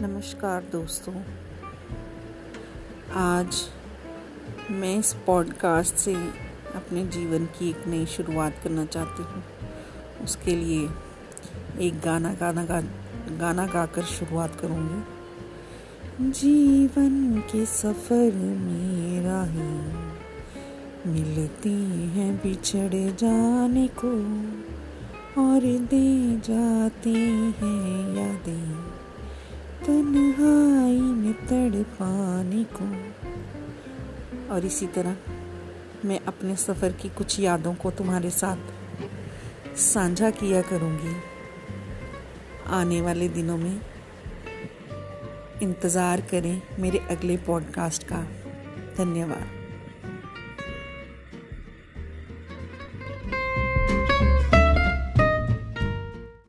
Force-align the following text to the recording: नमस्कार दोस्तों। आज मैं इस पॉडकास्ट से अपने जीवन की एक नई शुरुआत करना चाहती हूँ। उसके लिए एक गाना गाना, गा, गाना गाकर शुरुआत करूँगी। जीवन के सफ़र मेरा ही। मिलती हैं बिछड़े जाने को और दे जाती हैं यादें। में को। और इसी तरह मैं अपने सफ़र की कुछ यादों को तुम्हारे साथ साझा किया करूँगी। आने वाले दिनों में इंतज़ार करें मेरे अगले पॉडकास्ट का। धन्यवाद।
नमस्कार 0.00 0.62
दोस्तों। 0.62 1.14
आज 3.14 3.56
मैं 4.70 4.98
इस 4.98 5.16
पॉडकास्ट 5.26 5.94
से 5.94 6.14
अपने 6.74 7.06
जीवन 7.06 7.46
की 7.46 7.70
एक 7.70 7.86
नई 7.86 8.06
शुरुआत 8.06 8.54
करना 8.64 8.84
चाहती 8.84 9.22
हूँ। 9.22 9.44
उसके 10.24 10.56
लिए 10.56 10.88
एक 11.80 12.00
गाना 12.00 12.32
गाना, 12.32 12.64
गा, 12.64 12.80
गाना 13.36 13.66
गाकर 13.66 14.02
शुरुआत 14.02 14.60
करूँगी। 14.60 15.02
जीवन 16.30 17.40
के 17.40 17.66
सफ़र 17.66 18.32
मेरा 18.56 19.44
ही। 19.44 19.98
मिलती 21.12 22.08
हैं 22.08 22.36
बिछड़े 22.36 23.12
जाने 23.12 23.88
को 24.04 24.12
और 25.42 25.60
दे 25.78 26.36
जाती 26.36 27.14
हैं 27.50 28.16
यादें। 28.16 28.87
में 31.48 32.66
को। 32.72 32.84
और 34.54 34.64
इसी 34.64 34.86
तरह 34.86 35.16
मैं 36.04 36.20
अपने 36.20 36.56
सफ़र 36.56 36.92
की 36.92 37.08
कुछ 37.08 37.40
यादों 37.40 37.74
को 37.74 37.90
तुम्हारे 37.90 38.30
साथ 38.30 38.56
साझा 39.76 40.30
किया 40.30 40.62
करूँगी। 40.62 41.16
आने 42.66 43.00
वाले 43.00 43.28
दिनों 43.28 43.56
में 43.56 43.80
इंतज़ार 45.62 46.20
करें 46.20 46.62
मेरे 46.78 46.98
अगले 46.98 47.36
पॉडकास्ट 47.36 48.02
का। 48.02 48.22
धन्यवाद। 48.98 49.57